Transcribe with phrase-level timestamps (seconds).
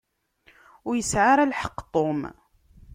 [0.87, 2.21] Ur yesɛi ara lḥeqq Tom.